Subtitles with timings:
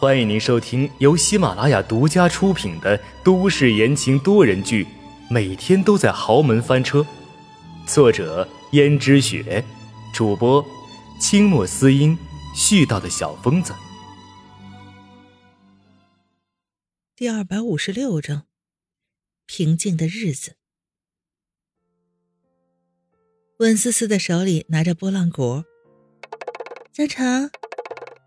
[0.00, 4.84] 欢迎您收听由喜马拉雅独家出品的都市言情多人剧
[5.28, 7.00] 《每天都在豪门翻车》，
[7.84, 9.64] 作者：胭脂雪，
[10.14, 10.64] 主播：
[11.20, 12.16] 清墨思音，
[12.54, 13.74] 絮叨的小疯子。
[17.16, 18.44] 第二百五十六章：
[19.46, 20.54] 平静的日子。
[23.58, 25.64] 温思思的手里拿着拨浪鼓，
[26.92, 27.50] 江城，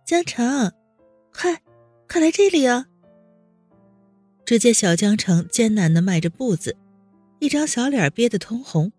[0.05, 0.73] 江城，
[1.33, 1.61] 快，
[2.07, 2.87] 快来这里啊！
[4.45, 6.75] 只见小江城艰难的迈着步子，
[7.39, 8.91] 一张小脸憋得通红，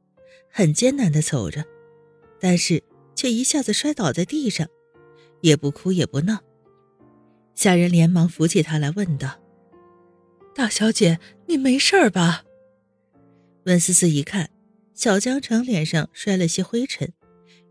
[0.50, 1.64] 很艰难的走着，
[2.40, 2.82] 但是
[3.14, 4.66] 却一下子摔倒在地上，
[5.40, 6.40] 也不哭也不闹。
[7.54, 9.38] 下人连忙扶起他来，问道
[10.54, 12.44] ：“大小姐，你没事吧？”
[13.66, 14.50] 温思思一看。
[14.94, 17.12] 小江城脸上摔了些灰尘，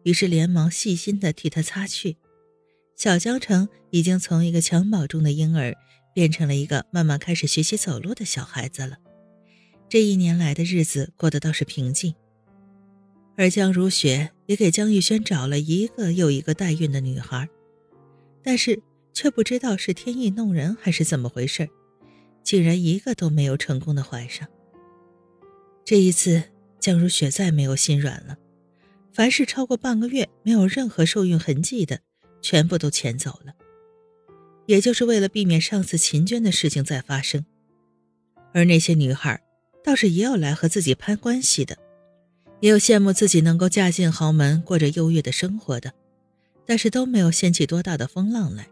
[0.03, 2.17] 于是连忙细心的替他擦去。
[3.01, 5.75] 小江城已经从一个襁褓中的婴儿，
[6.13, 8.97] 变成了一个慢慢开始学习走路的小孩子了。
[9.89, 12.13] 这一年来的日子过得倒是平静，
[13.35, 17.49] 而江如雪也给江玉轩找了一个又一个代孕的女孩，
[18.43, 18.79] 但是
[19.13, 21.67] 却不知道是天意弄人还是怎么回事，
[22.43, 24.47] 竟然一个都没有成功的怀上。
[25.83, 26.43] 这一次。
[26.79, 28.37] 江如雪再没有心软了，
[29.11, 32.01] 凡是超过半个月没有任何受孕痕迹的，
[32.41, 33.53] 全部都遣走了，
[34.65, 37.45] 也就是为了避免上次秦娟的事情再发生。
[38.53, 39.41] 而那些女孩，
[39.83, 41.77] 倒是也有来和自己攀关系的，
[42.59, 45.93] 也有羡慕自己能够嫁进豪门，过着优越的生活的，
[46.65, 48.67] 但是都没有掀起多大的风浪来。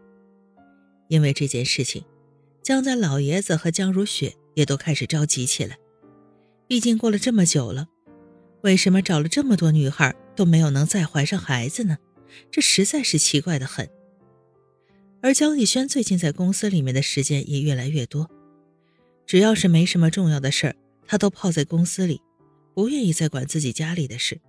[1.08, 2.04] 因为这件事情，
[2.62, 5.78] 江家老爷子和江如雪也都开始着急起来，
[6.66, 7.88] 毕竟过了这么久了。
[8.62, 11.96] 为什么找了这么多女孩都没有能再怀上孩子呢？
[12.50, 13.88] 这实在是奇怪的很。
[15.22, 18.30] 而江逸轩最近在公司里面的时间也越来越多，
[19.26, 22.22] 只要是没什么重要的事儿，他都泡在公司里，
[22.74, 24.40] 不愿意再管自己家里的事。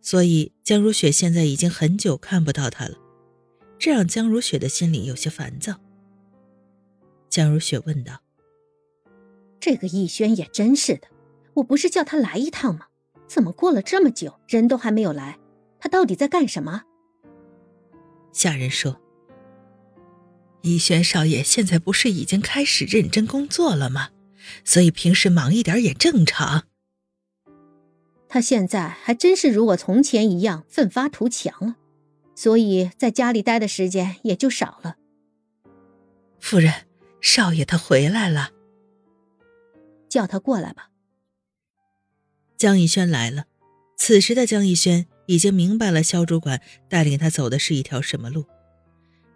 [0.00, 2.96] 所以江如雪现在已经很久看不到他了，
[3.78, 5.78] 这让江如雪的心里有些烦躁。
[7.28, 8.20] 江如雪问道
[9.60, 11.08] ：“这个逸轩也真是的，
[11.54, 12.86] 我不是叫他来一趟吗？”
[13.28, 15.38] 怎么过了这么久，人都还没有来？
[15.80, 16.84] 他到底在干什么？
[18.32, 19.00] 下人说
[20.62, 24.10] ：“逸轩少爷现在不是已经开始认真工作了吗？
[24.64, 26.64] 所以平时忙一点也正常。
[28.28, 31.76] 他现在还真是如我从前一样奋发图强了，
[32.34, 34.96] 所以在家里待的时间也就少了。”
[36.38, 36.72] 夫人，
[37.20, 38.50] 少爷他回来了，
[40.08, 40.90] 叫他过来吧。
[42.56, 43.46] 江逸轩来了，
[43.96, 48.44] 此时的江逸轩已经明白了肖主管带领他走的是一条什么路。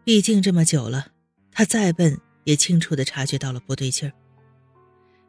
[0.02, 1.12] 毕竟这么久了，
[1.52, 4.12] 他再笨也清楚的察觉到了不对劲儿。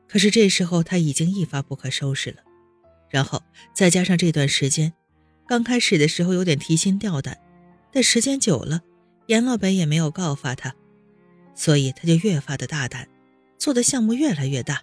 [0.07, 2.37] 可是这时候他已经一发不可收拾了，
[3.11, 3.43] 然后
[3.75, 4.91] 再加上这段时间，
[5.47, 7.37] 刚开始的时候有点提心吊胆，
[7.91, 8.81] 但时间久了，
[9.27, 10.73] 严老北也没有告发他，
[11.53, 13.07] 所以他就越发的大胆，
[13.59, 14.81] 做的项目越来越大，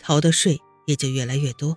[0.00, 1.76] 逃的税也就越来越多。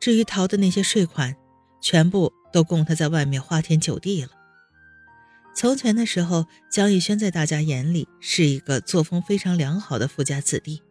[0.00, 1.36] 至于逃的那些税款，
[1.80, 4.30] 全部都供他在外面花天酒地了。
[5.54, 10.82] 从前的时候，江逸轩在大家眼里是一个作风非常良好的富家子弟，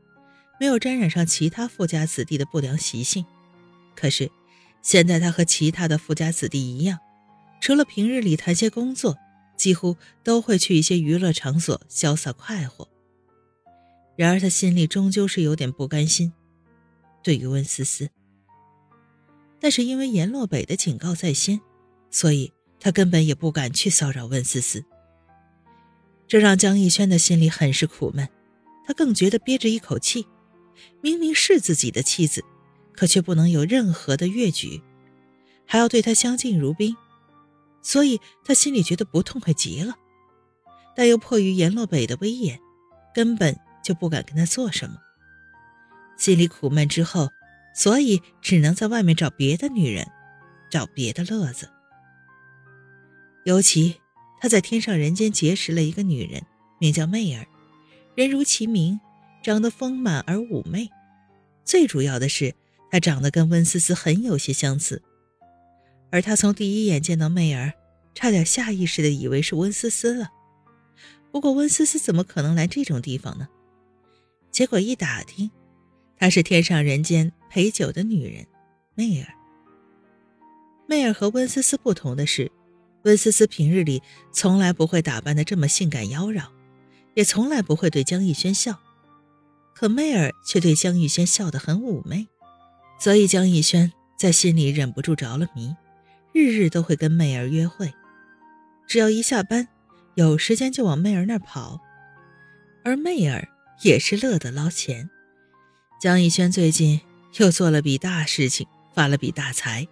[0.60, 3.26] 没有沾染上其他富家子弟的不良习性。
[3.96, 4.32] 可是，
[4.82, 6.98] 现在他和其他的富家子弟一样，
[7.62, 9.16] 除了平日里谈些工作，
[9.56, 12.88] 几乎都会去一些娱乐场所潇洒快活。
[14.16, 16.34] 然而，他心里终究是有点不甘心。
[17.24, 18.10] 对于温思思。
[19.60, 21.60] 但是因为阎洛北的警告在先，
[22.12, 24.84] 所以他根本也不敢去骚扰温思思。
[26.28, 28.28] 这让江逸轩的心里很是苦闷，
[28.86, 30.28] 他更觉得憋着一口气。
[31.02, 32.44] 明明是自己的妻子，
[32.94, 34.82] 可却不能有任何的越矩，
[35.66, 36.96] 还要对他相敬如宾，
[37.82, 39.96] 所以他心里觉得不痛快极了。
[40.96, 42.60] 但又迫于阎洛北的威严，
[43.14, 44.98] 根本就不敢跟他做什么。
[46.18, 47.30] 心里苦闷之后。
[47.76, 50.08] 所以只能在外面找别的女人，
[50.72, 51.70] 找别的乐子。
[53.44, 54.02] 尤其
[54.42, 56.42] 他在天上人间结识了一个女人，
[56.80, 57.46] 名叫媚儿，
[58.16, 59.00] 人如其名，
[59.44, 60.90] 长得丰满而妩媚。
[61.64, 62.56] 最主要的是，
[62.90, 65.04] 她长得跟温思思很有些相似。
[66.12, 67.74] 而他从第一眼见到媚儿，
[68.14, 70.30] 差点下意识的以为是温思思了。
[71.32, 73.50] 不过温思思怎么可能来这种地方呢？
[74.50, 75.52] 结果一打听。
[76.18, 78.46] 她是天上人间陪酒的女人，
[78.96, 79.34] 媚儿。
[80.90, 82.52] 媚儿和温思思不同的是，
[83.04, 84.04] 温思思平日里
[84.34, 86.48] 从来不会打扮的这么性感妖娆，
[87.14, 88.78] 也从来不会对江逸轩笑。
[89.74, 92.28] 可媚儿却对江逸轩笑得很妩媚，
[93.00, 95.74] 所以江逸轩在心里忍不住着了迷，
[96.34, 97.94] 日日都会跟媚儿约会。
[98.86, 99.66] 只要一下班，
[100.16, 101.80] 有时间就往媚儿那跑，
[102.84, 103.48] 而媚儿
[103.84, 105.10] 也是乐得捞钱。
[106.02, 107.00] 江逸轩最近
[107.38, 109.88] 又做了笔大事情，发了笔大财，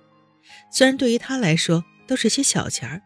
[0.72, 3.02] 虽然对于他来说都是些小钱儿，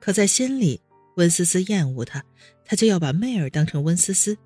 [0.00, 0.80] 可在心里，
[1.16, 2.24] 温思思厌恶他，
[2.64, 4.36] 他就要把媚儿当成温思思。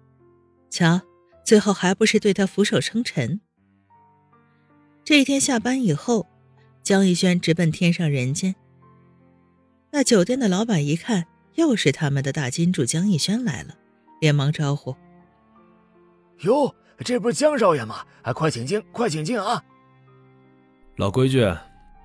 [0.70, 1.00] 瞧。
[1.46, 3.40] 最后还不是对他俯首称臣。
[5.04, 6.26] 这一天下班以后，
[6.82, 8.56] 江逸轩直奔天上人间。
[9.92, 11.24] 那酒店的老板一看，
[11.54, 13.78] 又是他们的大金主江逸轩来了，
[14.20, 14.96] 连忙招呼
[16.42, 17.96] ：“哟，这不是江少爷吗？
[18.22, 19.62] 啊，快请进，快请进啊！”
[20.96, 21.44] 老规矩，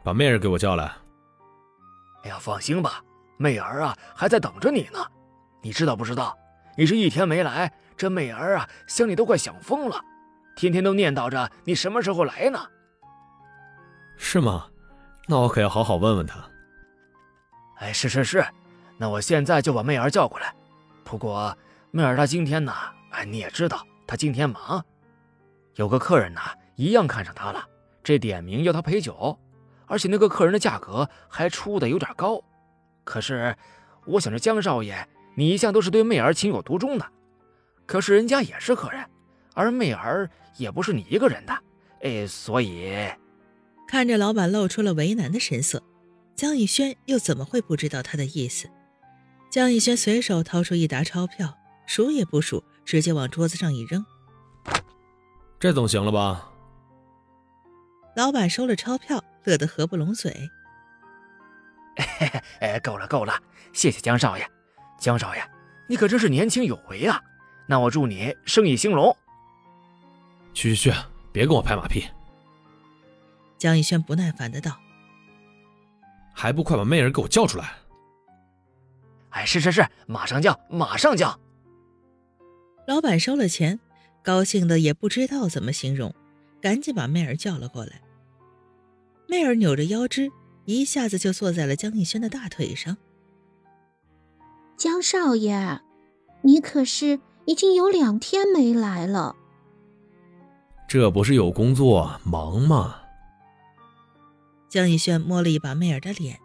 [0.04, 0.92] 把媚儿给我叫来。
[2.24, 3.02] 哎呀，放心吧，
[3.38, 5.00] 媚儿啊还在等着你呢。
[5.62, 6.38] 你知道不知道？
[6.78, 7.72] 你是一天没来。
[7.98, 10.04] 这媚儿啊，想你都快想疯了，
[10.56, 12.60] 天天都念叨着你什么时候来呢？
[14.18, 14.68] 是吗？
[15.28, 16.44] 那我可要好好问问他。
[17.78, 18.44] 哎，是是是，
[18.98, 20.54] 那我现在就把媚儿叫过来。
[21.04, 21.56] 不过
[21.92, 22.74] 媚儿她今天呢，
[23.12, 24.84] 哎，你也知道，他今天忙，
[25.76, 26.42] 有个客人呢，
[26.76, 27.66] 一样看上他了，
[28.04, 29.40] 这点名要他陪酒，
[29.86, 32.44] 而且那个客人的价格还出的有点高。
[33.06, 33.56] 可是
[34.06, 37.10] 我想着江少爷，你一向都是对媚儿情有独钟的。
[37.86, 39.02] 可是人家也是客人，
[39.54, 41.58] 而媚儿也不是你一个人的，
[42.02, 42.94] 哎，所以
[43.88, 45.82] 看着老板露出了为难的神色，
[46.36, 48.70] 江逸轩又怎么会不知道他的意思？
[49.50, 54.06] 江逸轩随手掏出一沓钞票，数也不数，直接往桌子上一扔。
[55.60, 56.50] 这总行了吧？
[58.16, 60.50] 老板收了钞票，乐得合不拢嘴。
[62.60, 63.42] 哎，够了够了，
[63.74, 64.46] 谢谢江少爷，
[65.00, 65.50] 江少爷，
[65.88, 67.22] 你可真是年轻有为啊！
[67.68, 69.16] 那我祝你生意兴隆。
[70.54, 70.98] 去去去，
[71.32, 72.06] 别跟我拍马屁！
[73.58, 74.78] 江逸轩不耐烦的道
[76.34, 77.72] ：“还不快把媚儿给我叫出来！”
[79.32, 81.40] 哎，是是是，马上叫，马上叫。
[82.88, 83.80] 老板收了钱，
[84.24, 86.14] 高兴的也不知道怎么形容，
[86.62, 88.02] 赶紧把媚儿叫了过来。
[89.28, 90.32] 媚儿扭着腰肢，
[90.66, 92.98] 一下子就坐在了江逸轩的大腿上。
[94.78, 95.82] 江少爷，
[96.42, 97.20] 你可是……
[97.46, 99.36] 已经有两天没来了，
[100.88, 103.02] 这不是有工作忙吗？
[104.70, 106.40] 江逸轩摸了一把媚儿的脸，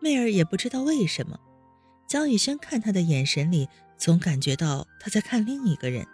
[0.00, 1.40] 媚儿也不知道为什么，
[2.06, 3.68] 江逸轩看他的眼神里
[4.02, 6.04] 总感觉到他在看另一个人，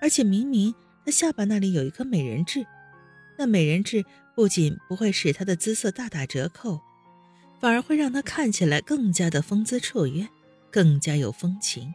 [0.00, 0.72] 而且明明
[1.04, 2.64] 他下巴那里有一颗美人痣，
[3.36, 4.04] 那美人痣
[4.36, 6.80] 不仅不会使他的姿色大打折扣，
[7.58, 10.28] 反而会让他看起来更加的风姿绰约，
[10.70, 11.92] 更加有风情。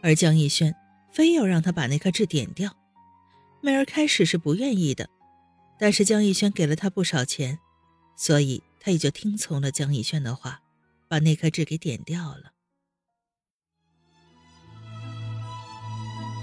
[0.00, 0.72] 而江逸轩
[1.10, 2.72] 非要让他把那颗痣点掉，
[3.60, 5.10] 媚儿开始是不愿意的，
[5.76, 7.58] 但是江逸轩给了他不少钱，
[8.16, 10.60] 所以他也就听从了江逸轩的话，
[11.08, 12.53] 把那颗痣给点掉了。